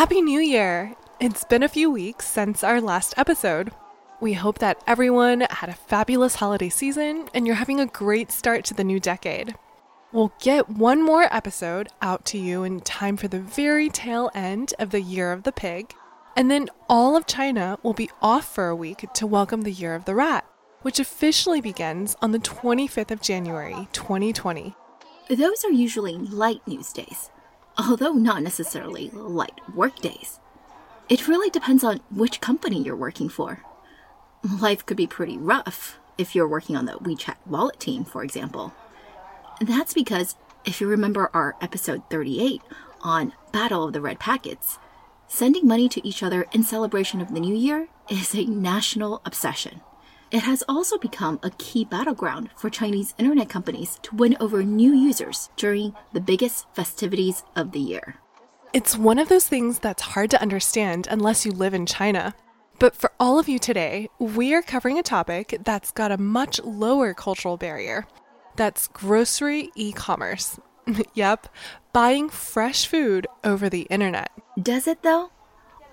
[0.00, 0.96] Happy New Year!
[1.20, 3.70] It's been a few weeks since our last episode.
[4.18, 8.64] We hope that everyone had a fabulous holiday season and you're having a great start
[8.64, 9.56] to the new decade.
[10.10, 14.72] We'll get one more episode out to you in time for the very tail end
[14.78, 15.92] of the Year of the Pig,
[16.34, 19.94] and then all of China will be off for a week to welcome the Year
[19.94, 20.46] of the Rat,
[20.80, 24.74] which officially begins on the 25th of January, 2020.
[25.28, 27.28] Those are usually light news days,
[27.88, 30.38] although not necessarily light work days.
[31.08, 33.62] It really depends on which company you're working for.
[34.60, 38.72] Life could be pretty rough if you're working on the WeChat wallet team, for example.
[39.60, 42.62] That's because if you remember our episode 38
[43.02, 44.78] on Battle of the Red Packets,
[45.26, 49.80] sending money to each other in celebration of the new year is a national obsession.
[50.30, 54.94] It has also become a key battleground for Chinese internet companies to win over new
[54.94, 58.20] users during the biggest festivities of the year.
[58.72, 62.36] It's one of those things that's hard to understand unless you live in China.
[62.78, 66.60] But for all of you today, we are covering a topic that's got a much
[66.62, 68.06] lower cultural barrier.
[68.54, 70.60] That's grocery e commerce.
[71.14, 71.48] yep,
[71.92, 74.30] buying fresh food over the internet.
[74.62, 75.32] Does it though?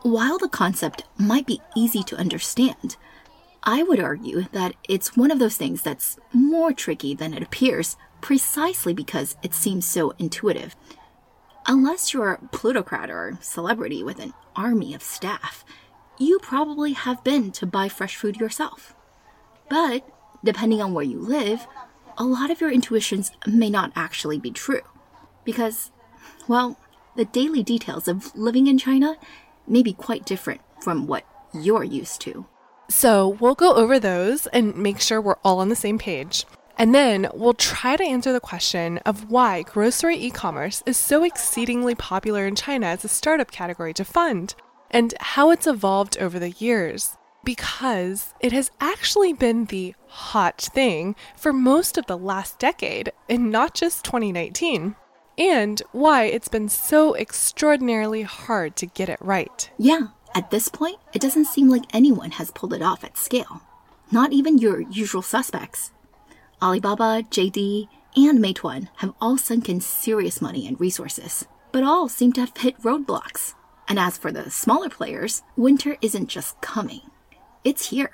[0.03, 2.97] While the concept might be easy to understand,
[3.69, 7.97] I would argue that it's one of those things that's more tricky than it appears
[8.21, 10.73] precisely because it seems so intuitive.
[11.67, 15.65] Unless you're a plutocrat or celebrity with an army of staff,
[16.17, 18.95] you probably have been to buy fresh food yourself.
[19.69, 20.09] But
[20.45, 21.67] depending on where you live,
[22.17, 24.81] a lot of your intuitions may not actually be true.
[25.43, 25.91] Because,
[26.47, 26.79] well,
[27.17, 29.17] the daily details of living in China
[29.67, 32.45] may be quite different from what you're used to.
[32.89, 36.45] So we'll go over those and make sure we're all on the same page.
[36.77, 41.23] And then we'll try to answer the question of why grocery e commerce is so
[41.23, 44.53] exceedingly popular in China as a startup category to fund
[44.91, 47.17] and how it's evolved over the years.
[47.43, 53.51] Because it has actually been the hot thing for most of the last decade and
[53.51, 54.95] not just 2019.
[55.37, 59.69] And why it's been so extraordinarily hard to get it right.
[59.77, 60.07] Yeah,
[60.37, 63.63] at this point, it doesn't seem like anyone has pulled it off at scale.
[64.11, 65.91] Not even your usual suspects.
[66.61, 72.33] Alibaba, JD, and Meituan have all sunk in serious money and resources, but all seem
[72.33, 73.55] to have hit roadblocks.
[73.87, 77.01] And as for the smaller players, winter isn't just coming,
[77.63, 78.11] it's here.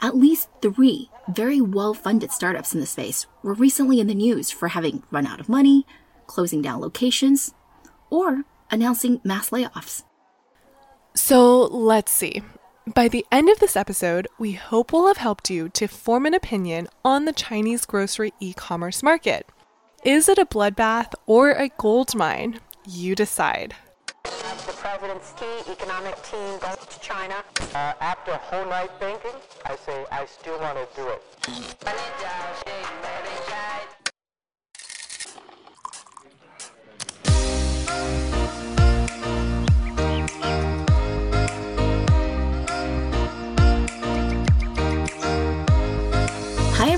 [0.00, 4.52] At least three very well funded startups in the space were recently in the news
[4.52, 5.86] for having run out of money,
[6.28, 7.52] closing down locations,
[8.10, 10.04] or announcing mass layoffs.
[11.14, 12.42] So let's see.
[12.94, 16.34] By the end of this episode, we hope we'll have helped you to form an
[16.34, 19.46] opinion on the Chinese grocery e commerce market.
[20.04, 22.60] Is it a bloodbath or a gold mine?
[22.88, 23.76] You decide.
[24.24, 27.36] The president's key economic team goes to China.
[27.74, 29.30] Uh, after a whole night thinking,
[29.64, 31.22] I say I still want to do it.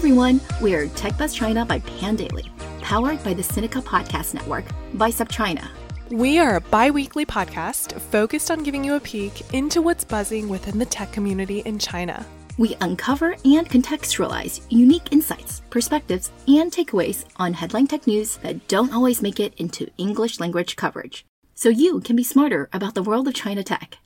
[0.04, 2.50] Everyone, we're TechBuzz China by Pandaily,
[2.82, 5.66] powered by the Sinica Podcast Network by SupChina.
[6.10, 10.46] We are a bi weekly podcast focused on giving you a peek into what's buzzing
[10.50, 12.26] within the tech community in China.
[12.58, 18.92] We uncover and contextualize unique insights, perspectives, and takeaways on headline tech news that don't
[18.92, 23.26] always make it into English language coverage, so you can be smarter about the world
[23.26, 23.96] of China tech.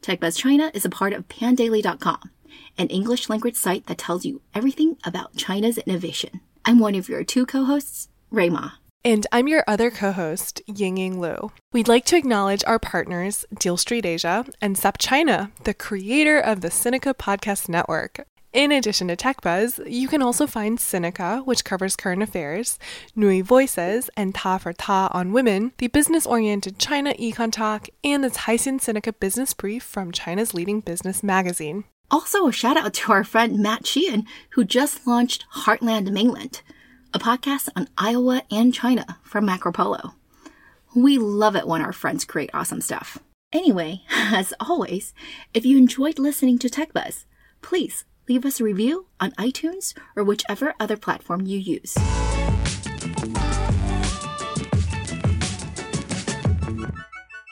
[0.00, 2.30] TechBuzz China is a part of pandaily.com,
[2.78, 6.40] an English language site that tells you everything about China's innovation.
[6.64, 8.72] I'm one of your two co hosts, Rui Ma.
[9.06, 11.52] And I'm your other co host, Yingying Lu.
[11.72, 16.68] We'd like to acknowledge our partners, Deal Street Asia and SupChina, the creator of the
[16.68, 18.26] Sinica Podcast Network.
[18.54, 22.78] In addition to TechBuzz, you can also find Sinica, which covers current affairs,
[23.16, 28.30] NüVoices, and Ta for Ta on Women, the business oriented China Econ Talk, and the
[28.30, 31.82] Caixin Sinica Business Brief from China's leading business magazine.
[32.10, 36.62] Also, a shout out to our friend Matt Sheehan, who just launched Heartland Mainland,
[37.12, 40.14] a podcast on Iowa and China from MacroPolo.
[40.94, 43.18] We love it when our friends create awesome stuff.
[43.52, 45.14] Anyway, as always,
[45.54, 47.24] if you enjoyed listening to Tech Buzz,
[47.62, 51.96] please leave us a review on iTunes or whichever other platform you use.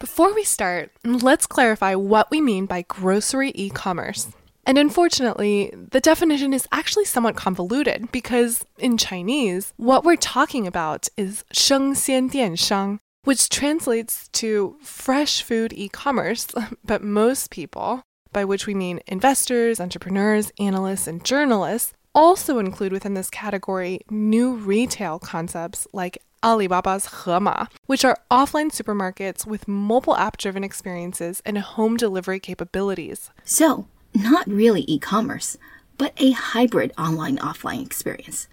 [0.00, 4.32] Before we start, let's clarify what we mean by grocery e commerce.
[4.65, 11.07] And unfortunately, the definition is actually somewhat convoluted because in Chinese, what we're talking about
[11.15, 16.47] is 生鲜电商, which translates to fresh food e commerce.
[16.83, 18.01] But most people,
[18.33, 24.55] by which we mean investors, entrepreneurs, analysts, and journalists, also include within this category new
[24.55, 31.57] retail concepts like Alibaba's Hema, which are offline supermarkets with mobile app driven experiences and
[31.57, 33.29] home delivery capabilities.
[33.43, 35.57] So, not really e commerce,
[35.97, 38.47] but a hybrid online offline experience.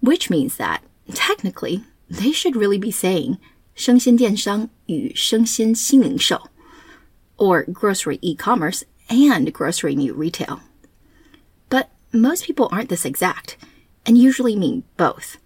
[0.00, 0.82] Which means that,
[1.12, 3.38] technically, they should really be saying
[3.74, 6.48] 生鲜电商与生鲜新零售,
[7.36, 10.60] or grocery e commerce and grocery new retail.
[11.68, 13.56] But most people aren't this exact,
[14.04, 15.36] and usually mean both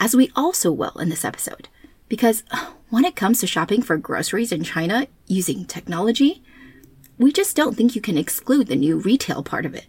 [0.00, 1.68] as we also will in this episode.
[2.08, 2.42] Because
[2.90, 6.42] when it comes to shopping for groceries in China using technology,
[7.19, 9.85] we just don't think you can exclude the new retail part of it.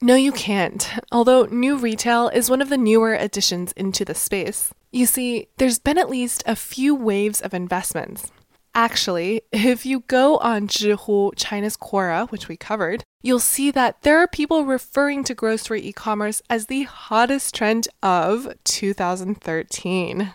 [0.00, 0.88] No, you can't.
[1.10, 4.72] Although new retail is one of the newer additions into the space.
[4.90, 8.30] You see, there's been at least a few waves of investments.
[8.74, 14.18] Actually, if you go on Zhihu, China's Quora, which we covered, you'll see that there
[14.18, 20.34] are people referring to grocery e commerce as the hottest trend of 2013.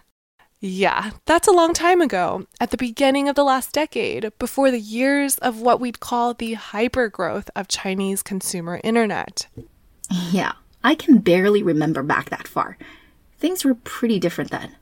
[0.59, 4.79] Yeah, that's a long time ago, at the beginning of the last decade, before the
[4.79, 9.47] years of what we'd call the hypergrowth of Chinese consumer internet.
[10.09, 12.77] Yeah, I can barely remember back that far.
[13.37, 14.75] Things were pretty different then.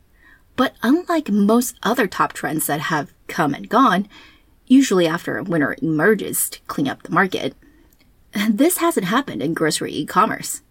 [0.56, 4.08] But unlike most other top trends that have come and gone,
[4.68, 7.54] usually after a winner emerges to clean up the market,
[8.50, 10.62] this hasn't happened in grocery e commerce.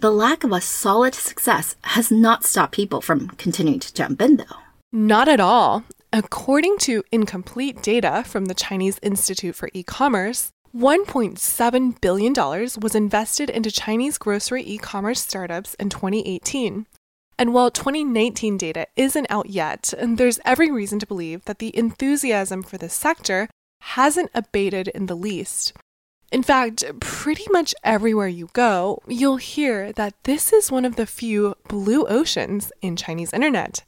[0.00, 4.36] The lack of a solid success has not stopped people from continuing to jump in,
[4.38, 4.56] though.
[4.90, 5.84] Not at all.
[6.10, 13.50] According to incomplete data from the Chinese Institute for E Commerce, $1.7 billion was invested
[13.50, 16.86] into Chinese grocery e commerce startups in 2018.
[17.38, 22.62] And while 2019 data isn't out yet, there's every reason to believe that the enthusiasm
[22.62, 23.50] for this sector
[23.82, 25.74] hasn't abated in the least.
[26.30, 31.06] In fact, pretty much everywhere you go, you'll hear that this is one of the
[31.06, 33.82] few blue oceans in Chinese internet.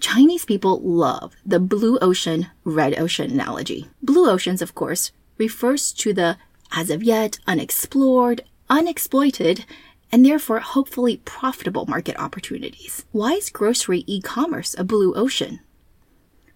[0.00, 3.88] Chinese people love the blue ocean, red ocean analogy.
[4.02, 6.38] Blue oceans, of course, refers to the
[6.74, 9.66] as of yet unexplored, unexploited,
[10.10, 13.04] and therefore hopefully profitable market opportunities.
[13.12, 15.60] Why is grocery e commerce a blue ocean?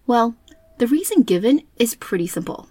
[0.06, 0.35] Well,
[0.79, 2.71] the reason given is pretty simple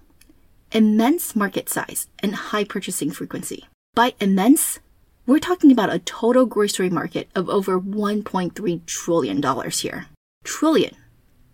[0.75, 3.65] immense market size and high purchasing frequency.
[3.95, 4.79] By immense,
[5.25, 10.07] we're talking about a total grocery market of over $1.3 trillion here.
[10.43, 10.95] Trillion,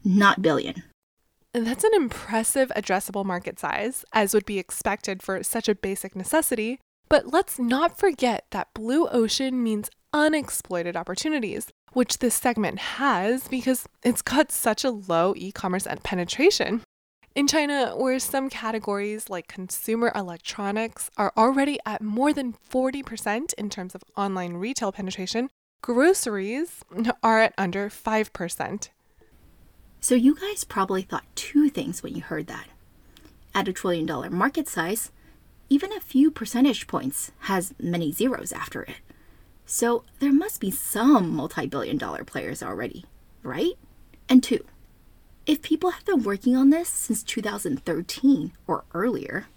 [0.03, 0.83] not billion.
[1.53, 6.79] That's an impressive addressable market size, as would be expected for such a basic necessity,
[7.07, 13.85] but let's not forget that blue ocean means unexploited opportunities, which this segment has because
[14.03, 16.81] it's got such a low e commerce penetration.
[17.33, 23.69] In China, where some categories like consumer electronics are already at more than 40% in
[23.69, 25.49] terms of online retail penetration,
[25.81, 26.83] groceries
[27.23, 28.89] are at under 5%.
[30.01, 32.67] So, you guys probably thought two things when you heard that.
[33.53, 35.11] At a trillion dollar market size,
[35.69, 38.95] even a few percentage points has many zeros after it.
[39.65, 43.05] So there must be some multi billion dollar players already,
[43.41, 43.75] right?
[44.27, 44.65] And two,
[45.51, 49.47] if people have been working on this since 2013 or earlier,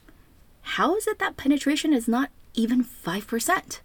[0.63, 3.79] how is it that penetration is not even 5%?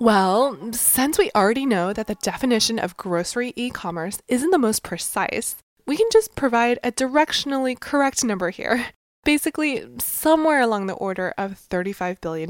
[0.00, 4.82] Well, since we already know that the definition of grocery e commerce isn't the most
[4.82, 8.86] precise, we can just provide a directionally correct number here
[9.26, 12.48] basically somewhere along the order of $35 billion.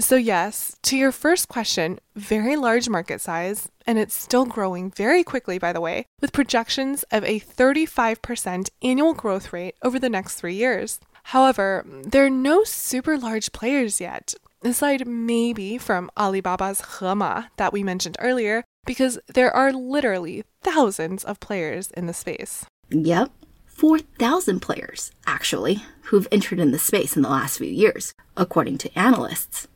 [0.00, 5.24] So, yes, to your first question, very large market size, and it's still growing very
[5.24, 10.36] quickly, by the way, with projections of a 35% annual growth rate over the next
[10.36, 11.00] three years.
[11.24, 17.82] However, there are no super large players yet, aside maybe from Alibaba's Hema that we
[17.82, 22.64] mentioned earlier, because there are literally thousands of players in the space.
[22.90, 23.32] Yep,
[23.66, 28.98] 4,000 players, actually, who've entered in the space in the last few years, according to
[28.98, 29.66] analysts.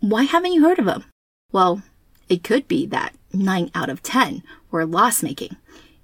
[0.00, 1.04] Why haven't you heard of them?
[1.52, 1.82] Well,
[2.28, 5.56] it could be that 9 out of 10 were loss making,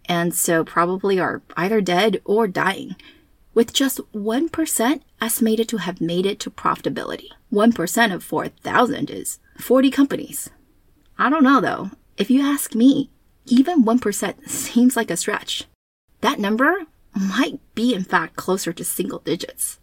[0.07, 2.97] and so probably are either dead or dying,
[3.55, 7.29] with just 1% estimated to have made it to profitability.
[7.51, 10.51] 1% of 4,000 is 40 companies.
[11.19, 11.91] I don't know though.
[12.19, 13.11] If you ask me,
[13.47, 15.65] even 1% seems like a stretch.
[16.21, 16.85] That number
[17.15, 19.79] might be, in fact, closer to single digits.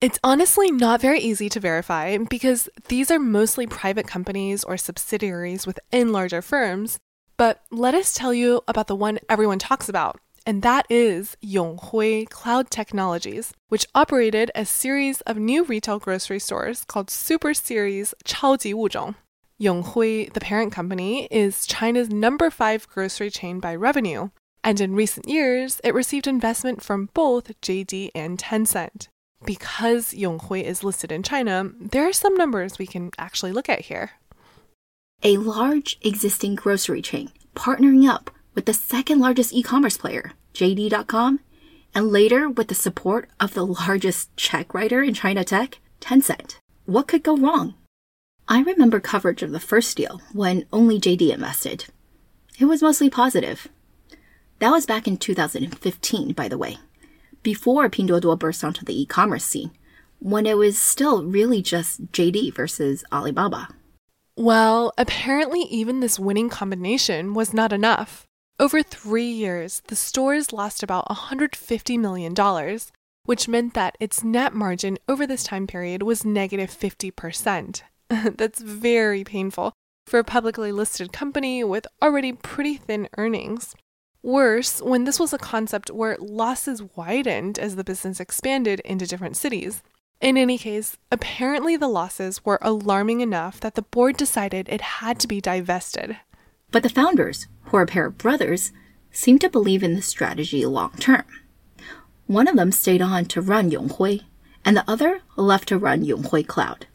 [0.00, 5.66] It's honestly not very easy to verify because these are mostly private companies or subsidiaries
[5.66, 6.98] within larger firms.
[7.36, 12.28] But let us tell you about the one everyone talks about, and that is Yonghui
[12.28, 19.14] Cloud Technologies, which operated a series of new retail grocery stores called Super Species 超级物种.
[19.58, 24.28] Yonghui, the parent company, is China's number 5 grocery chain by revenue,
[24.62, 29.08] and in recent years, it received investment from both JD and Tencent.
[29.44, 33.80] Because Yonghui is listed in China, there are some numbers we can actually look at
[33.82, 34.12] here.
[35.22, 41.40] A large existing grocery chain partnering up with the second largest e commerce player, JD.com,
[41.94, 46.56] and later with the support of the largest check writer in China tech, Tencent.
[46.86, 47.74] What could go wrong?
[48.48, 51.86] I remember coverage of the first deal when only JD invested.
[52.58, 53.68] It was mostly positive.
[54.58, 56.78] That was back in 2015, by the way,
[57.44, 59.70] before Pinduoduo burst onto the e commerce scene,
[60.18, 63.68] when it was still really just JD versus Alibaba.
[64.36, 68.26] Well, apparently, even this winning combination was not enough.
[68.58, 72.34] Over three years, the stores lost about $150 million,
[73.24, 77.82] which meant that its net margin over this time period was negative 50%.
[78.08, 79.72] That's very painful
[80.06, 83.74] for a publicly listed company with already pretty thin earnings.
[84.24, 89.36] Worse, when this was a concept where losses widened as the business expanded into different
[89.36, 89.82] cities.
[90.18, 95.20] In any case, apparently the losses were alarming enough that the board decided it had
[95.20, 96.16] to be divested.
[96.70, 98.72] But the founders, who are a pair of brothers,
[99.10, 101.24] seemed to believe in this strategy long term.
[102.26, 104.22] One of them stayed on to run Yonghui,
[104.64, 106.86] and the other left to run Yonghui Cloud.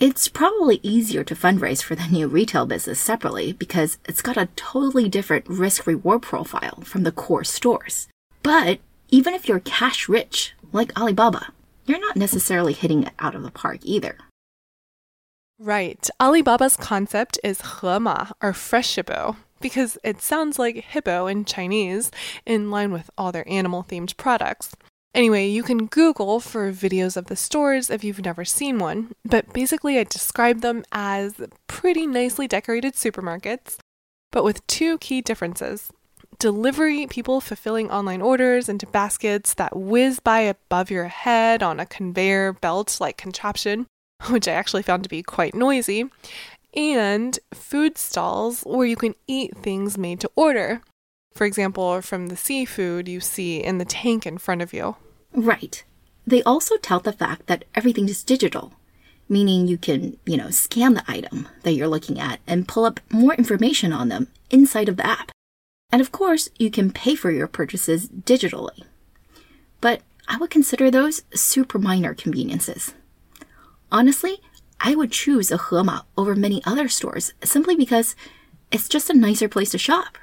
[0.00, 4.48] It's probably easier to fundraise for the new retail business separately because it's got a
[4.56, 8.08] totally different risk reward profile from the core stores.
[8.42, 8.80] But
[9.10, 11.52] even if you're cash rich, like Alibaba,
[11.84, 14.16] you're not necessarily hitting it out of the park either.
[15.58, 16.08] Right.
[16.18, 22.10] Alibaba's concept is hema, or fresh hippo, because it sounds like hippo in Chinese,
[22.46, 24.74] in line with all their animal themed products.
[25.14, 29.52] Anyway, you can Google for videos of the stores if you've never seen one, but
[29.52, 31.34] basically, I describe them as
[31.66, 33.78] pretty nicely decorated supermarkets,
[34.30, 35.90] but with two key differences.
[36.38, 41.86] Delivery people fulfilling online orders into baskets that whiz by above your head on a
[41.86, 43.86] conveyor belt like contraption,
[44.30, 46.08] which I actually found to be quite noisy,
[46.72, 50.82] and food stalls where you can eat things made to order,
[51.34, 54.96] for example, from the seafood you see in the tank in front of you.
[55.32, 55.82] Right.
[56.26, 58.72] They also tout the fact that everything is digital,
[59.28, 63.00] meaning you can, you know, scan the item that you're looking at and pull up
[63.10, 65.30] more information on them inside of the app.
[65.92, 68.84] And of course, you can pay for your purchases digitally.
[69.80, 72.94] But I would consider those super minor conveniences.
[73.90, 74.40] Honestly,
[74.78, 78.14] I would choose a Hema over many other stores simply because
[78.70, 80.16] it's just a nicer place to shop.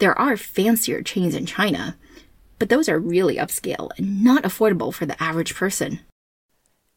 [0.00, 1.98] There are fancier chains in China,
[2.58, 6.00] but those are really upscale and not affordable for the average person.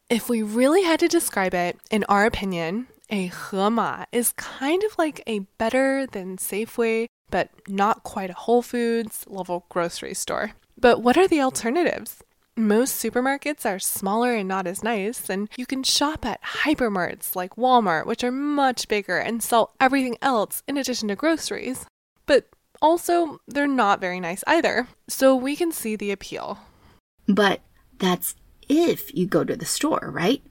[0.09, 4.97] If we really had to describe it, in our opinion, a Hema is kind of
[4.97, 10.51] like a better than Safeway, but not quite a Whole Foods level grocery store.
[10.79, 12.23] But what are the alternatives?
[12.55, 17.57] Most supermarkets are smaller and not as nice, and you can shop at hypermarts like
[17.57, 21.85] Walmart, which are much bigger and sell everything else in addition to groceries.
[22.25, 22.47] But
[22.83, 26.59] also, they're not very nice either, so we can see the appeal.
[27.27, 27.61] But
[27.97, 28.35] that's
[28.67, 30.43] if you go to the store, right?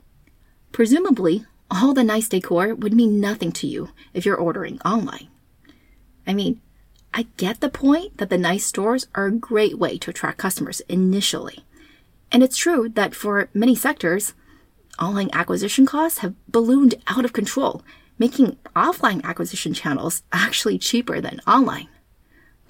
[0.73, 5.29] Presumably, all the nice decor would mean nothing to you if you're ordering online.
[6.27, 6.61] I mean,
[7.13, 10.81] I get the point that the nice stores are a great way to attract customers
[10.89, 11.65] initially.
[12.31, 14.33] And it's true that for many sectors,
[14.99, 17.83] online acquisition costs have ballooned out of control,
[18.19, 21.89] making offline acquisition channels actually cheaper than online.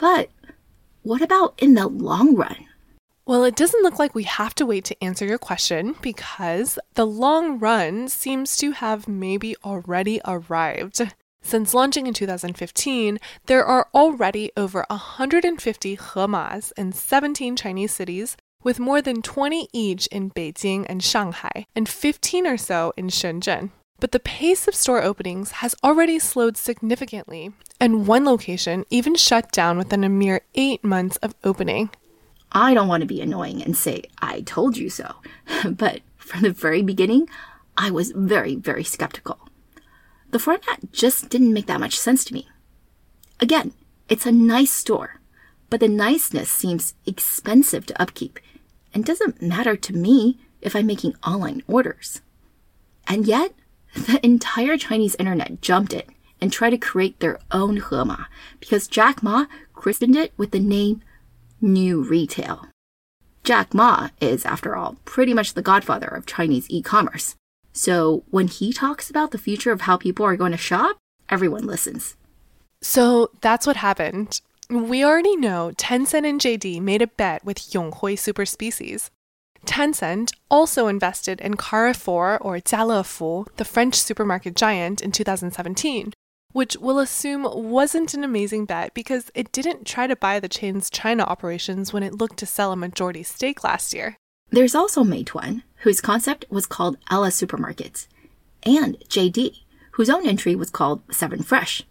[0.02, 0.30] But
[1.02, 2.66] what about in the long run?
[3.24, 7.06] Well, it doesn't look like we have to wait to answer your question because the
[7.06, 11.02] long run seems to have maybe already arrived.
[11.40, 18.80] Since launching in 2015, there are already over 150 Hemas in 17 Chinese cities, with
[18.80, 23.70] more than 20 each in Beijing and Shanghai, and 15 or so in Shenzhen.
[24.02, 29.52] But the pace of store openings has already slowed significantly, and one location even shut
[29.52, 31.88] down within a mere eight months of opening.
[32.50, 35.14] I don't want to be annoying and say, I told you so.
[35.70, 37.28] but from the very beginning,
[37.78, 39.38] I was very, very skeptical.
[40.32, 42.48] The format just didn't make that much sense to me.
[43.38, 43.72] Again,
[44.08, 45.20] it's a nice store,
[45.70, 48.40] but the niceness seems expensive to upkeep
[48.92, 52.20] and doesn't matter to me if I'm making online orders.
[53.06, 53.52] And yet,
[53.94, 56.04] the entire Chinese internet jumped in
[56.40, 58.26] and tried to create their own Hema
[58.60, 61.02] because Jack Ma christened it with the name
[61.60, 62.66] New Retail.
[63.44, 67.36] Jack Ma is, after all, pretty much the godfather of Chinese e commerce.
[67.72, 71.66] So when he talks about the future of how people are going to shop, everyone
[71.66, 72.16] listens.
[72.80, 74.40] So that's what happened.
[74.68, 79.10] We already know Tencent and JD made a bet with Yonghui Superspecies.
[79.66, 86.12] Tencent also invested in Carrefour or Jialefu, the French supermarket giant, in 2017,
[86.52, 90.90] which we'll assume wasn't an amazing bet because it didn't try to buy the chain's
[90.90, 94.16] China operations when it looked to sell a majority stake last year.
[94.50, 98.06] There's also Meituan, whose concept was called Ella Supermarkets,
[98.64, 101.84] and JD, whose own entry was called Seven Fresh.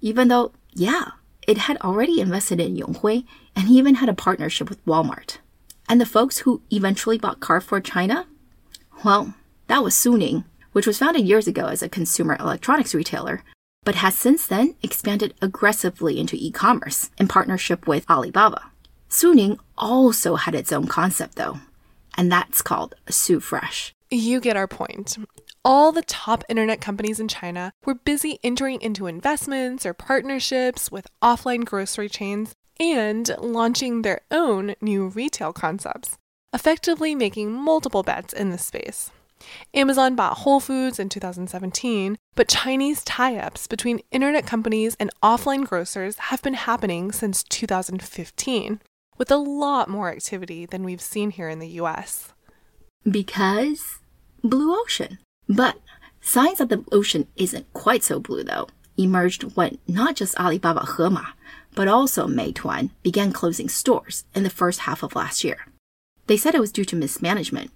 [0.00, 1.10] Even though, yeah,
[1.46, 3.24] it had already invested in Yonghui
[3.56, 5.38] and even had a partnership with Walmart.
[5.88, 8.26] And the folks who eventually bought Carrefour China?
[9.04, 9.34] Well,
[9.68, 13.42] that was Suning, which was founded years ago as a consumer electronics retailer,
[13.84, 18.70] but has since then expanded aggressively into e commerce in partnership with Alibaba.
[19.08, 21.60] Suning also had its own concept, though,
[22.16, 23.94] and that's called Su Fresh.
[24.10, 25.16] You get our point.
[25.64, 31.06] All the top internet companies in China were busy entering into investments or partnerships with
[31.22, 36.16] offline grocery chains and launching their own new retail concepts,
[36.52, 39.10] effectively making multiple bets in this space.
[39.74, 45.64] Amazon bought Whole Foods in 2017, but Chinese tie ups between internet companies and offline
[45.64, 48.80] grocers have been happening since 2015
[49.16, 52.32] with a lot more activity than we've seen here in the US.
[53.08, 53.98] Because
[54.42, 55.18] blue ocean.
[55.48, 55.76] But
[56.20, 61.32] signs that the ocean isn't quite so blue, though, emerged when not just Alibaba Hema,
[61.74, 65.66] but also Meituan began closing stores in the first half of last year.
[66.26, 67.70] They said it was due to mismanagement,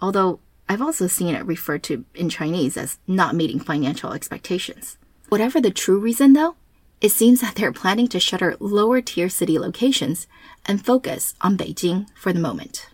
[0.00, 4.98] although I've also seen it referred to in Chinese as not meeting financial expectations.
[5.28, 6.56] Whatever the true reason, though,
[7.00, 10.26] it seems that they're planning to shutter lower tier city locations
[10.64, 12.88] and focus on Beijing for the moment.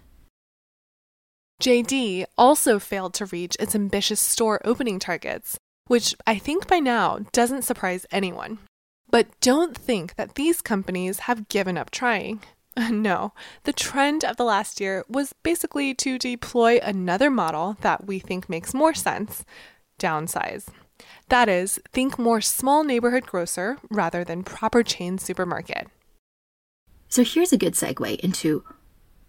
[1.62, 7.21] JD also failed to reach its ambitious store opening targets, which I think by now
[7.33, 8.59] doesn't surprise anyone.
[9.12, 12.42] But don't think that these companies have given up trying.
[12.90, 18.18] No, the trend of the last year was basically to deploy another model that we
[18.18, 19.44] think makes more sense
[19.98, 20.68] downsize.
[21.29, 25.88] That is, think more small neighborhood grocer rather than proper chain supermarket.
[27.11, 28.64] So here's a good segue into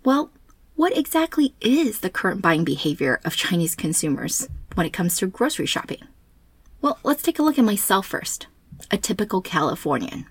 [0.06, 0.32] well,
[0.76, 5.66] what exactly is the current buying behavior of Chinese consumers when it comes to grocery
[5.66, 6.02] shopping?
[6.82, 8.48] Well, let's take a look at myself first,
[8.92, 10.26] a typical Californian.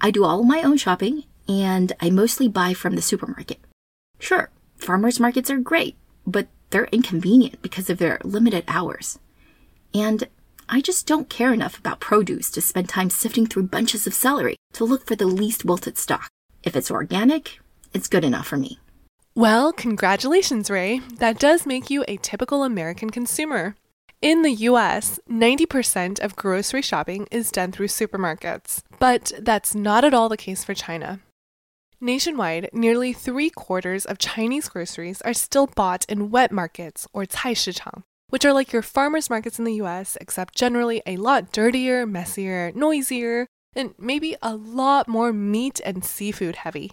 [0.00, 3.58] I do all my own shopping and I mostly buy from the supermarket.
[4.18, 9.18] Sure, farmers markets are great, but they're inconvenient because of their limited hours.
[9.94, 10.28] And
[10.68, 14.56] I just don't care enough about produce to spend time sifting through bunches of celery
[14.74, 16.28] to look for the least wilted stalk.
[16.62, 17.60] If it's organic,
[17.94, 18.78] it's good enough for me.
[19.34, 20.98] Well, congratulations, Rui.
[21.18, 23.76] That does make you a typical American consumer.
[24.20, 30.12] In the US, 90% of grocery shopping is done through supermarkets, but that's not at
[30.12, 31.20] all the case for China.
[32.00, 38.02] Nationwide, nearly three quarters of Chinese groceries are still bought in wet markets or caishichang,
[38.28, 42.72] which are like your farmers markets in the US, except generally a lot dirtier, messier,
[42.74, 46.90] noisier, and maybe a lot more meat and seafood heavy.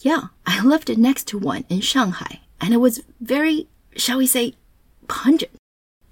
[0.00, 4.54] Yeah, I lived next to one in Shanghai, and it was very, shall we say,
[5.06, 5.52] pungent.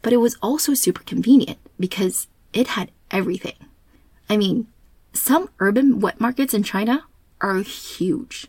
[0.07, 3.57] But it was also super convenient because it had everything.
[4.31, 4.69] I mean,
[5.12, 7.03] some urban wet markets in China
[7.40, 8.47] are huge.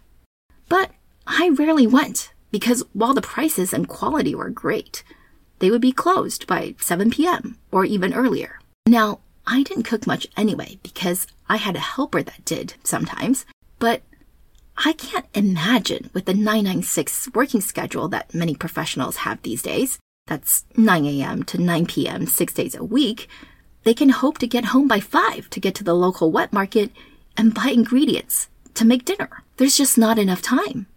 [0.70, 0.92] But
[1.26, 5.04] I rarely went because while the prices and quality were great,
[5.58, 7.58] they would be closed by 7 p.m.
[7.72, 8.60] or even earlier.
[8.86, 13.48] Now, I didn't cook much anyway because I had a helper that did sometimes,
[13.80, 14.04] but
[14.78, 20.66] I can't imagine with the 996 working schedule that many professionals have these days, that's
[20.76, 21.44] 9 a.m.
[21.44, 22.28] to 9 p.m.
[22.28, 23.28] six days a week,
[23.84, 26.92] they can hope to get home by 5 to get to the local wet market
[27.36, 29.44] and buy ingredients to make dinner.
[29.58, 30.88] There's just not enough time.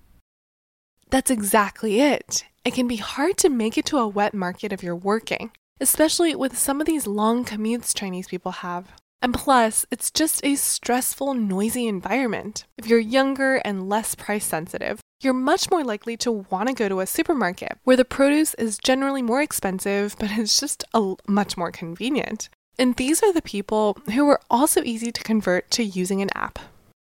[1.09, 2.45] That's exactly it.
[2.65, 6.35] It can be hard to make it to a wet market if you're working, especially
[6.35, 8.93] with some of these long commutes Chinese people have.
[9.23, 12.65] And plus, it's just a stressful, noisy environment.
[12.79, 16.89] If you're younger and less price sensitive, you're much more likely to want to go
[16.89, 21.57] to a supermarket where the produce is generally more expensive, but it's just a, much
[21.57, 22.49] more convenient.
[22.79, 26.59] And these are the people who are also easy to convert to using an app.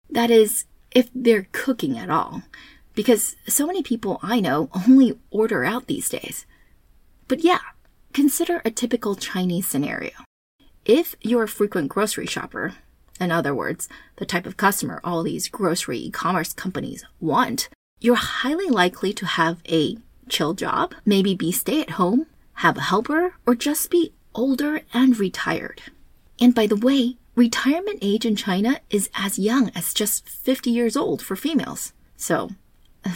[0.10, 2.44] That is, if they're cooking at all.
[2.94, 6.46] Because so many people I know only order out these days.
[7.28, 7.62] But yeah,
[8.14, 10.12] consider a typical Chinese scenario.
[10.86, 12.76] If you're a frequent grocery shopper,
[13.20, 17.70] in other words, the type of customer all these grocery e commerce companies want,
[18.04, 22.82] you're highly likely to have a chill job, maybe be stay at home, have a
[22.82, 25.82] helper, or just be older and retired.
[26.40, 30.98] And by the way, retirement age in China is as young as just 50 years
[30.98, 31.94] old for females.
[32.18, 32.50] So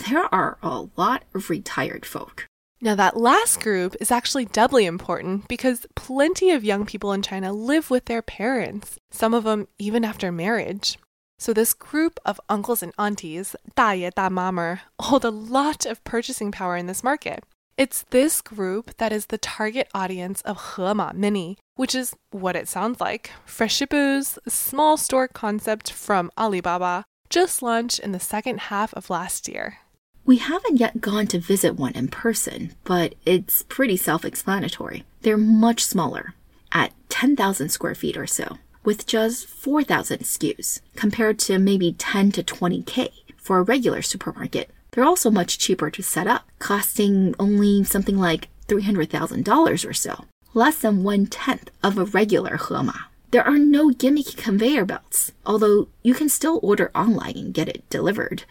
[0.08, 2.48] there are a lot of retired folk.
[2.80, 7.52] Now, that last group is actually doubly important because plenty of young people in China
[7.52, 10.98] live with their parents, some of them even after marriage.
[11.40, 16.88] So this group of uncles and aunties, 大爷大妈们, hold a lot of purchasing power in
[16.88, 17.44] this market.
[17.78, 22.68] It's this group that is the target audience of Hema Mini, which is what it
[22.68, 23.30] sounds like.
[23.46, 29.78] Freshippo's small store concept from Alibaba just launched in the second half of last year.
[30.26, 35.04] We haven't yet gone to visit one in person, but it's pretty self explanatory.
[35.22, 36.34] They're much smaller,
[36.72, 42.42] at 10,000 square feet or so with just 4,000 SKUs, compared to maybe 10 to
[42.42, 44.70] 20k for a regular supermarket.
[44.92, 50.24] They're also much cheaper to set up, costing only something like $300,000 or so,
[50.54, 52.98] less than one tenth of a regular Hema.
[53.32, 57.84] There are no gimmicky conveyor belts, although you can still order online and get it
[57.90, 58.46] delivered.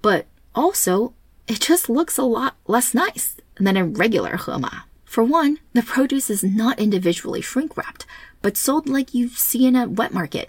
[0.00, 1.12] But also,
[1.48, 4.82] it just looks a lot less nice than a regular Hema.
[5.12, 8.06] For one, the produce is not individually shrink wrapped,
[8.40, 10.48] but sold like you see in a wet market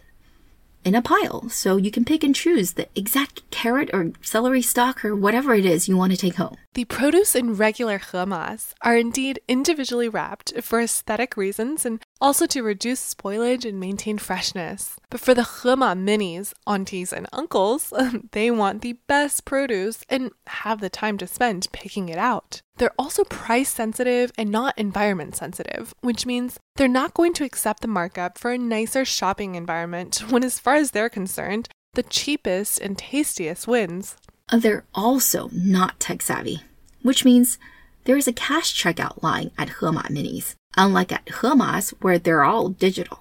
[0.84, 5.04] in a pile, so you can pick and choose the exact carrot or celery stalk
[5.06, 6.56] or whatever it is you want to take home.
[6.74, 12.64] The produce in regular hemas are indeed individually wrapped for aesthetic reasons and also to
[12.64, 14.96] reduce spoilage and maintain freshness.
[15.10, 17.92] But for the hema minis, aunties and uncles,
[18.32, 22.62] they want the best produce and have the time to spend picking it out.
[22.78, 27.82] They're also price sensitive and not environment sensitive, which means they're not going to accept
[27.82, 32.80] the markup for a nicer shopping environment when, as far as they're concerned, the cheapest
[32.80, 34.16] and tastiest wins.
[34.50, 36.62] They're also not tech savvy,
[37.02, 37.60] which means
[38.06, 42.70] there is a cash checkout line at Hema Minis, unlike at Hema's where they're all
[42.70, 43.20] digital.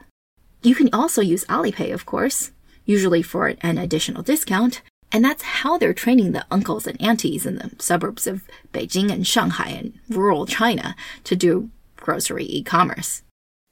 [0.62, 2.52] You can also use Alipay, of course,
[2.84, 7.56] usually for an additional discount, and that's how they're training the uncles and aunties in
[7.56, 13.22] the suburbs of Beijing and Shanghai and rural China to do grocery e commerce.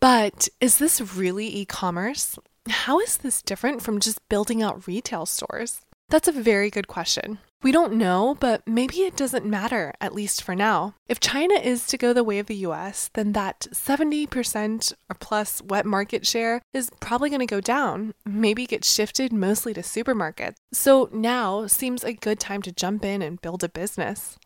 [0.01, 2.39] But is this really e commerce?
[2.69, 5.81] How is this different from just building out retail stores?
[6.09, 7.39] That's a very good question.
[7.63, 10.95] We don't know, but maybe it doesn't matter, at least for now.
[11.09, 15.61] If China is to go the way of the US, then that 70% or plus
[15.61, 20.55] wet market share is probably going to go down, maybe get shifted mostly to supermarkets.
[20.73, 24.39] So now seems a good time to jump in and build a business.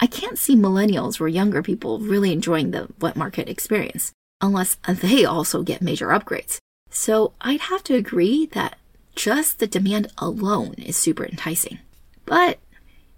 [0.00, 4.10] I can't see millennials or younger people really enjoying the wet market experience
[4.40, 6.58] unless they also get major upgrades.
[6.90, 8.76] So I'd have to agree that
[9.14, 11.78] just the demand alone is super enticing.
[12.30, 12.60] But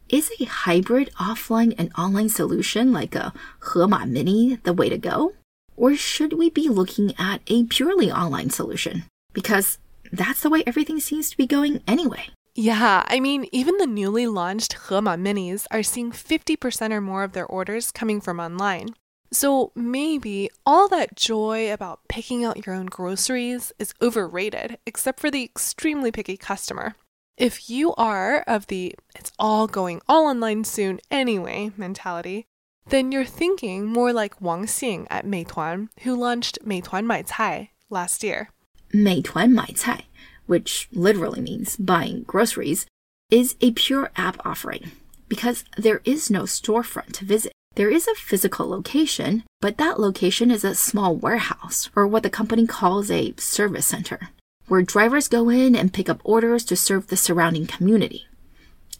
[0.09, 5.35] is a hybrid offline and online solution like a Hema Mini the way to go?
[5.77, 9.05] Or should we be looking at a purely online solution?
[9.35, 9.77] Because
[10.11, 12.31] that's the way everything seems to be going anyway.
[12.55, 17.33] Yeah, I mean, even the newly launched Hema Minis are seeing 50% or more of
[17.33, 18.95] their orders coming from online.
[19.31, 25.31] So maybe all that joy about picking out your own groceries is overrated, except for
[25.31, 26.95] the extremely picky customer.
[27.43, 32.47] If you are of the it's all going all online soon anyway mentality,
[32.87, 38.23] then you're thinking more like Wang Xing at Meituan, who launched Meituan Mai Cai last
[38.23, 38.51] year.
[38.95, 40.05] Meituan Mai Cai,
[40.47, 42.87] which literally means buying groceries,
[43.29, 44.93] is a pure app offering
[45.29, 47.51] because there is no storefront to visit.
[47.75, 52.31] There is a physical location, but that location is a small warehouse, or what the
[52.31, 54.29] company calls a service center,
[54.69, 58.27] where drivers go in and pick up orders to serve the surrounding community.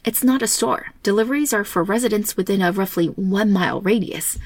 [0.05, 0.87] It's not a store.
[1.01, 4.37] Deliveries are for residents within a roughly one mile radius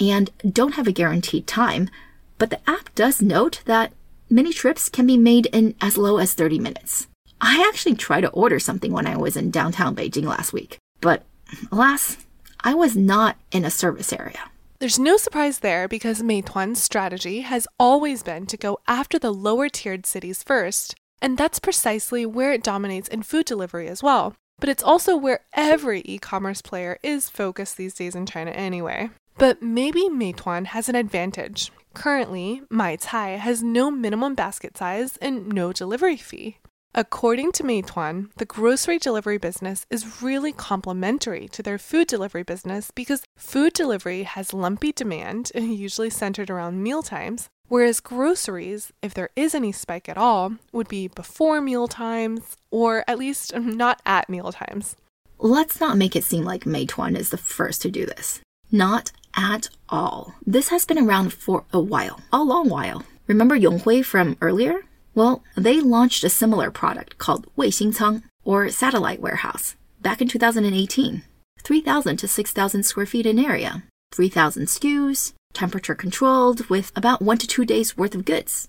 [0.00, 1.90] and don't have a guaranteed time,
[2.38, 3.92] But the app does note that
[4.28, 7.06] many trips can be made in as low as 30 minutes.
[7.40, 11.22] I actually tried to order something when I was in downtown Beijing last week, but
[11.70, 12.16] alas,
[12.60, 14.50] I was not in a service area.
[14.82, 19.68] There's no surprise there because Meituan's strategy has always been to go after the lower
[19.68, 24.34] tiered cities first, and that's precisely where it dominates in food delivery as well.
[24.58, 29.10] But it's also where every e commerce player is focused these days in China anyway.
[29.38, 31.70] But maybe Meituan has an advantage.
[31.94, 36.56] Currently, Maicai has no minimum basket size and no delivery fee.
[36.94, 42.90] According to Meituan, the grocery delivery business is really complementary to their food delivery business
[42.90, 49.30] because food delivery has lumpy demand, usually centered around meal times, whereas groceries, if there
[49.36, 54.28] is any spike at all, would be before meal times or at least not at
[54.28, 54.94] meal times.
[55.38, 58.40] Let's not make it seem like Meituan is the first to do this.
[58.70, 60.34] Not at all.
[60.44, 63.02] This has been around for a while, a long while.
[63.26, 64.82] Remember Yonghui from earlier?
[65.14, 71.22] Well, they launched a similar product called Wei Cang, or satellite warehouse, back in 2018.
[71.62, 77.46] 3,000 to 6,000 square feet in area, 3,000 SKUs, temperature controlled, with about one to
[77.46, 78.68] two days worth of goods.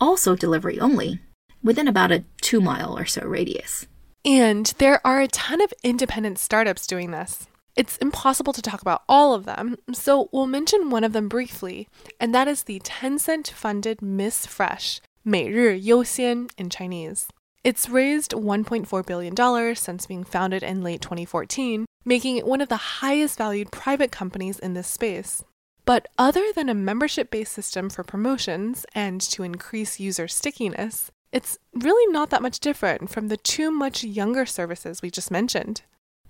[0.00, 1.20] Also delivery only,
[1.62, 3.86] within about a two mile or so radius.
[4.24, 7.46] And there are a ton of independent startups doing this.
[7.76, 11.88] It's impossible to talk about all of them, so we'll mention one of them briefly,
[12.18, 17.26] and that is the Tencent funded Miss Fresh, 每日优鲜 in Chinese.
[17.62, 19.36] It's raised $1.4 billion
[19.76, 24.58] since being founded in late 2014, making it one of the highest valued private companies
[24.58, 25.44] in this space.
[25.84, 31.58] But other than a membership based system for promotions and to increase user stickiness, it's
[31.74, 35.82] really not that much different from the two much younger services we just mentioned.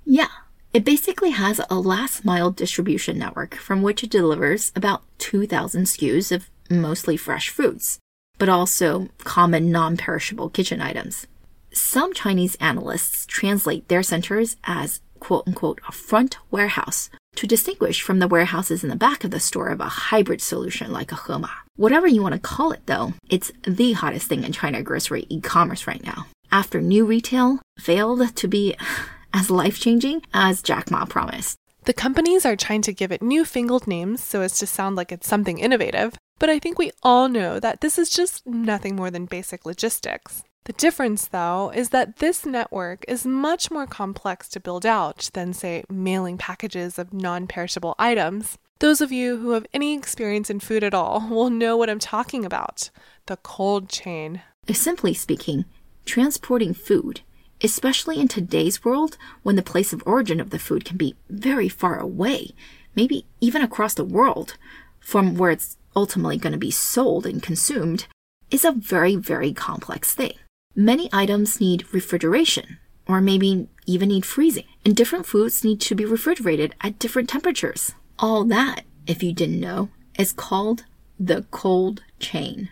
[0.05, 5.85] Yeah, it basically has a last mile distribution network from which it delivers about 2,000
[5.85, 8.01] SKUs of mostly fresh fruits
[8.38, 11.27] but also common non perishable kitchen items.
[11.72, 18.18] Some Chinese analysts translate their centers as quote unquote a front warehouse to distinguish from
[18.18, 21.51] the warehouses in the back of the store of a hybrid solution like a Hema.
[21.77, 25.87] Whatever you want to call it though, it's the hottest thing in China grocery e-commerce
[25.87, 26.27] right now.
[26.51, 28.74] After new retail failed to be
[29.33, 31.57] as life-changing as Jack Ma promised.
[31.85, 35.29] The companies are trying to give it newfangled names so as to sound like it's
[35.29, 39.27] something innovative, but I think we all know that this is just nothing more than
[39.27, 40.42] basic logistics.
[40.64, 45.55] The difference, though, is that this network is much more complex to build out than,
[45.55, 48.59] say, mailing packages of non perishable items.
[48.81, 51.98] Those of you who have any experience in food at all will know what I'm
[51.98, 52.90] talking about
[53.27, 54.42] the cold chain.
[54.70, 55.64] Simply speaking,
[56.05, 57.22] transporting food,
[57.62, 61.68] especially in today's world when the place of origin of the food can be very
[61.68, 62.51] far away,
[62.94, 64.57] maybe even across the world,
[65.01, 68.07] from where it's ultimately going to be sold and consumed,
[68.53, 70.37] is a very, very complex thing.
[70.77, 76.05] Many items need refrigeration, or maybe even need freezing, and different foods need to be
[76.05, 77.97] refrigerated at different temperatures.
[78.17, 80.85] All that, if you didn't know, is called
[81.19, 82.69] the cold chain.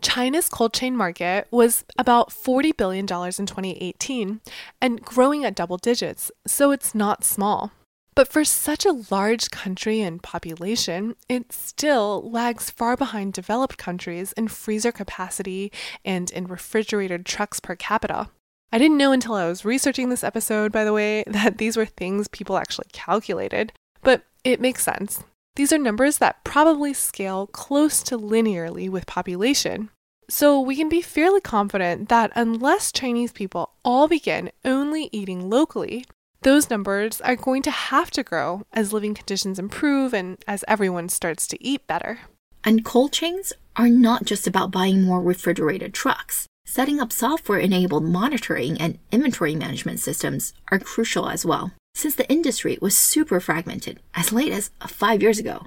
[0.00, 4.40] China's cold chain market was about $40 billion in 2018
[4.80, 7.72] and growing at double digits, so it's not small.
[8.14, 14.32] But for such a large country and population, it still lags far behind developed countries
[14.32, 15.72] in freezer capacity
[16.04, 18.28] and in refrigerated trucks per capita.
[18.72, 21.86] I didn't know until I was researching this episode, by the way, that these were
[21.86, 25.24] things people actually calculated, but it makes sense.
[25.56, 29.90] These are numbers that probably scale close to linearly with population.
[30.28, 36.04] So we can be fairly confident that unless Chinese people all begin only eating locally,
[36.42, 41.08] those numbers are going to have to grow as living conditions improve and as everyone
[41.08, 42.20] starts to eat better.
[42.64, 46.46] And cold chains are not just about buying more refrigerated trucks.
[46.66, 51.72] Setting up software enabled monitoring and inventory management systems are crucial as well.
[51.94, 55.66] Since the industry was super fragmented as late as five years ago,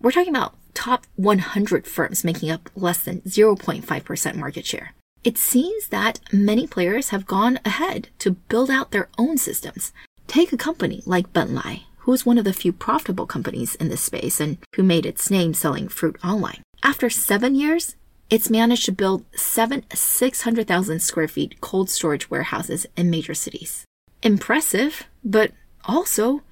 [0.00, 4.92] we're talking about top 100 firms making up less than 0.5% market share.
[5.24, 9.92] It seems that many players have gone ahead to build out their own systems.
[10.26, 14.02] Take a company like Benlai, who is one of the few profitable companies in this
[14.02, 16.62] space and who made its name selling fruit online.
[16.82, 17.96] After seven years,
[18.30, 23.84] it's managed to build seven 600,000 square feet cold storage warehouses in major cities.
[24.22, 25.52] Impressive, but
[25.84, 26.42] also,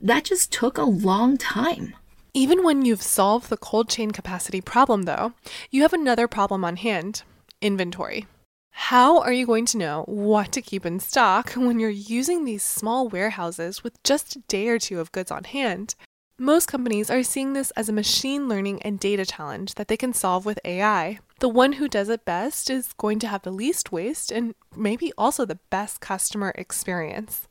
[0.00, 1.94] that just took a long time.
[2.34, 5.32] Even when you've solved the cold chain capacity problem, though,
[5.70, 7.22] you have another problem on hand
[7.64, 8.26] inventory.
[8.70, 12.62] How are you going to know what to keep in stock when you're using these
[12.62, 15.94] small warehouses with just a day or two of goods on hand?
[16.38, 20.12] Most companies are seeing this as a machine learning and data challenge that they can
[20.12, 21.20] solve with AI.
[21.38, 25.12] The one who does it best is going to have the least waste and maybe
[25.16, 27.46] also the best customer experience.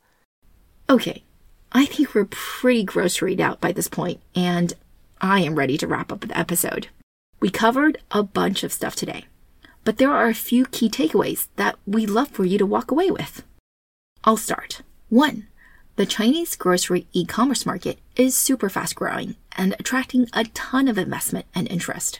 [0.89, 1.23] Okay,
[1.71, 4.73] I think we're pretty groseried out by this point, and
[5.21, 6.89] I am ready to wrap up the episode.
[7.39, 9.25] We covered a bunch of stuff today,
[9.83, 13.11] but there are a few key takeaways that we'd love for you to walk away
[13.11, 13.43] with.
[14.23, 14.81] I'll start.
[15.09, 15.47] One,
[15.95, 20.97] the Chinese grocery e commerce market is super fast growing and attracting a ton of
[20.97, 22.19] investment and interest.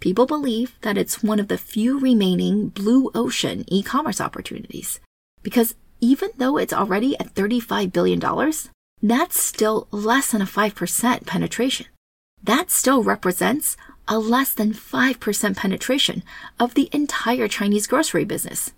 [0.00, 5.00] People believe that it's one of the few remaining blue ocean e commerce opportunities
[5.42, 8.20] because even though it's already at $35 billion,
[9.02, 11.86] that's still less than a 5% penetration.
[12.42, 16.22] That still represents a less than 5% penetration
[16.60, 18.72] of the entire Chinese grocery business,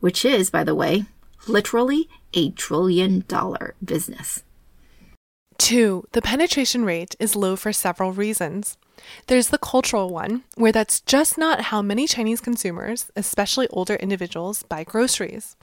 [0.00, 1.04] which is, by the way,
[1.46, 4.42] literally a trillion dollar business.
[5.58, 8.76] Two, the penetration rate is low for several reasons.
[9.28, 14.62] There's the cultural one, where that's just not how many Chinese consumers, especially older individuals,
[14.62, 15.56] buy groceries.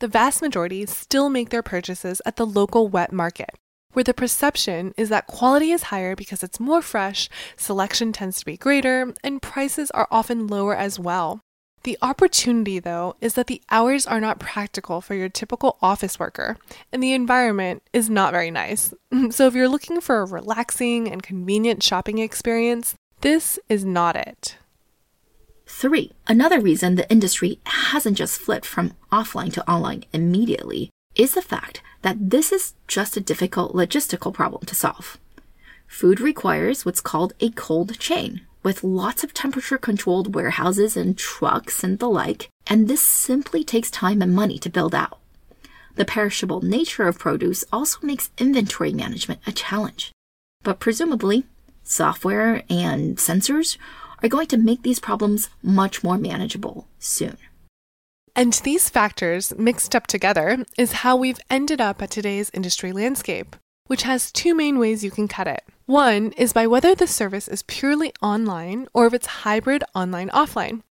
[0.00, 3.50] The vast majority still make their purchases at the local wet market,
[3.96, 8.44] where the perception is that quality is higher because it's more fresh, selection tends to
[8.44, 11.40] be greater, and prices are often lower as well.
[11.84, 16.58] The opportunity, though, is that the hours are not practical for your typical office worker,
[16.92, 18.92] and the environment is not very nice.
[19.30, 24.58] So, if you're looking for a relaxing and convenient shopping experience, this is not it.
[25.66, 31.40] Three, another reason the industry hasn't just flipped from offline to online immediately is the
[31.40, 35.18] fact that this is just a difficult logistical problem to solve.
[35.88, 41.82] Food requires what's called a cold chain, with lots of temperature controlled warehouses and trucks
[41.82, 45.18] and the like, and this simply takes time and money to build out.
[45.96, 50.12] The perishable nature of produce also makes inventory management a challenge.
[50.62, 51.42] But presumably,
[51.82, 53.78] software and sensors
[54.22, 57.36] are going to make these problems much more manageable soon.
[58.36, 63.56] And these factors mixed up together is how we've ended up at today's industry landscape,
[63.86, 65.64] which has two main ways you can cut it.
[65.86, 70.82] One is by whether the service is purely online or if it's hybrid online offline.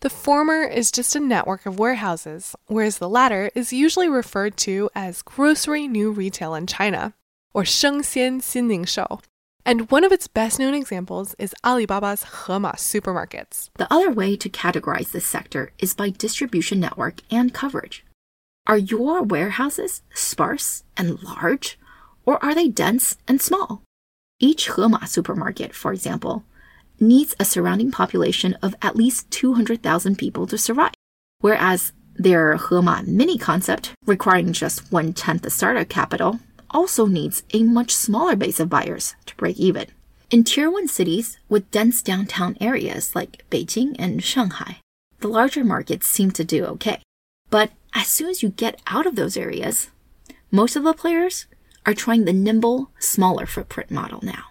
[0.00, 4.90] The former is just a network of warehouses, whereas the latter is usually referred to
[4.92, 7.14] as grocery new retail in China,
[7.54, 9.22] or Shengxian Xin Lingshou,
[9.68, 13.68] and one of its best known examples is Alibaba's Hema supermarkets.
[13.74, 18.02] The other way to categorize this sector is by distribution network and coverage.
[18.66, 21.78] Are your warehouses sparse and large,
[22.24, 23.82] or are they dense and small?
[24.40, 26.44] Each Hema supermarket, for example,
[26.98, 30.94] needs a surrounding population of at least 200,000 people to survive,
[31.40, 37.62] whereas their Hema mini concept, requiring just one tenth the startup capital, also needs a
[37.62, 39.86] much smaller base of buyers to break even.
[40.30, 44.80] In tier 1 cities with dense downtown areas like Beijing and Shanghai,
[45.20, 47.00] the larger markets seem to do okay.
[47.50, 49.90] But as soon as you get out of those areas,
[50.50, 51.46] most of the players
[51.86, 54.44] are trying the nimble, smaller footprint model now.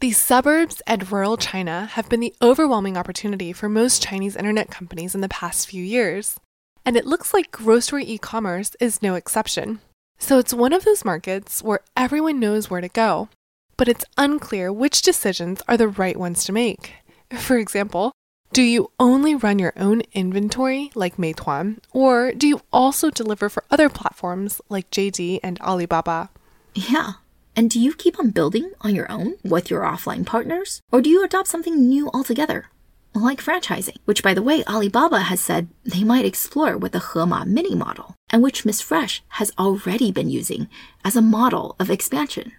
[0.00, 5.14] The suburbs and rural China have been the overwhelming opportunity for most Chinese internet companies
[5.14, 6.38] in the past few years.
[6.84, 9.80] And it looks like grocery e commerce is no exception.
[10.24, 13.28] So it's one of those markets where everyone knows where to go,
[13.76, 16.94] but it's unclear which decisions are the right ones to make.
[17.36, 18.10] For example,
[18.50, 23.64] do you only run your own inventory like Meituan, or do you also deliver for
[23.70, 26.30] other platforms like JD and Alibaba?
[26.74, 27.20] Yeah.
[27.54, 31.10] And do you keep on building on your own with your offline partners, or do
[31.10, 32.70] you adopt something new altogether?
[33.16, 37.46] Like franchising, which by the way, Alibaba has said they might explore with the Hema
[37.46, 40.68] mini model, and which Miss Fresh has already been using
[41.04, 42.52] as a model of expansion.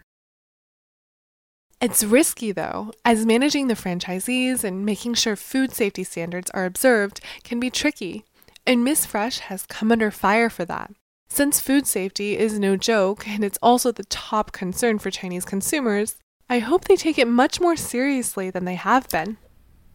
[1.81, 7.19] It's risky though, as managing the franchisees and making sure food safety standards are observed
[7.43, 8.23] can be tricky,
[8.65, 10.91] and Miss Fresh has come under fire for that.
[11.27, 16.15] Since food safety is no joke and it's also the top concern for Chinese consumers,
[16.49, 19.37] I hope they take it much more seriously than they have been.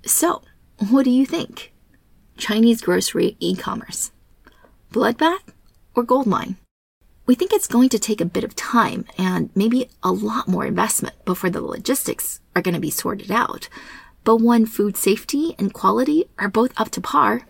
[0.05, 0.43] So,
[0.89, 1.73] what do you think?
[2.39, 4.13] Chinese grocery e commerce?
[4.91, 5.53] Bloodbath
[5.95, 6.57] or goldmine?
[7.27, 10.65] We think it's going to take a bit of time and maybe a lot more
[10.65, 13.69] investment before the logistics are going to be sorted out.
[14.25, 17.43] But when food safety and quality are both up to par,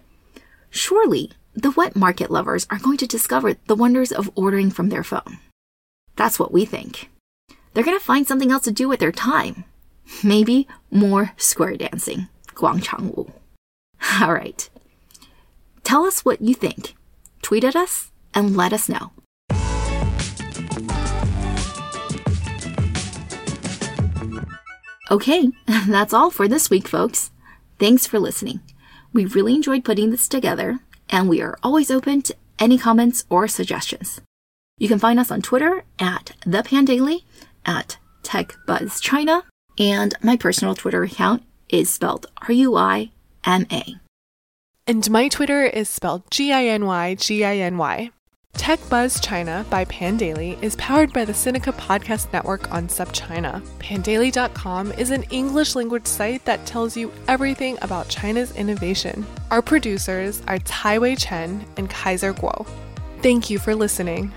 [0.68, 5.04] surely the wet market lovers are going to discover the wonders of ordering from their
[5.04, 5.38] phone.
[6.16, 7.08] That's what we think.
[7.74, 9.64] They're going to find something else to do with their time.
[10.24, 12.26] Maybe more square dancing.
[12.60, 13.32] Guang
[14.22, 14.68] All right.
[15.82, 16.94] Tell us what you think.
[17.40, 19.12] Tweet at us and let us know.
[25.10, 25.50] Okay,
[25.88, 27.30] that's all for this week, folks.
[27.78, 28.60] Thanks for listening.
[29.12, 33.48] We really enjoyed putting this together, and we are always open to any comments or
[33.48, 34.20] suggestions.
[34.78, 37.24] You can find us on Twitter at the Pandaily,
[37.64, 39.42] at TechBuzzChina,
[39.78, 41.42] and my personal Twitter account
[41.72, 43.10] is spelled R U I
[43.44, 43.96] M A.
[44.86, 48.10] And my Twitter is spelled G I N Y G I N Y.
[48.54, 53.62] Tech Buzz China by Pandaily is powered by the Sinica Podcast Network on SupChina.
[53.78, 59.24] Pandaily.com is an English language site that tells you everything about China's innovation.
[59.50, 62.66] Our producers are Tai Wei Chen and Kaiser Kuo.
[63.22, 64.32] Thank you for listening.